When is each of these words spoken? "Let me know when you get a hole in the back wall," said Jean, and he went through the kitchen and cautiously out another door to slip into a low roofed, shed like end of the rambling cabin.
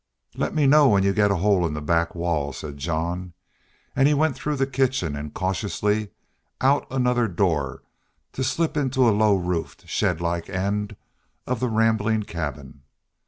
"Let 0.33 0.55
me 0.55 0.65
know 0.65 0.87
when 0.89 1.03
you 1.03 1.13
get 1.13 1.29
a 1.29 1.35
hole 1.35 1.63
in 1.63 1.75
the 1.75 1.79
back 1.81 2.15
wall," 2.15 2.51
said 2.53 2.79
Jean, 2.79 3.33
and 3.95 4.07
he 4.07 4.15
went 4.15 4.35
through 4.35 4.55
the 4.55 4.65
kitchen 4.65 5.15
and 5.15 5.31
cautiously 5.31 6.09
out 6.59 6.87
another 6.89 7.27
door 7.27 7.83
to 8.33 8.43
slip 8.43 8.75
into 8.75 9.07
a 9.07 9.11
low 9.13 9.35
roofed, 9.35 9.87
shed 9.87 10.19
like 10.19 10.49
end 10.49 10.95
of 11.45 11.59
the 11.59 11.69
rambling 11.69 12.23
cabin. 12.23 12.81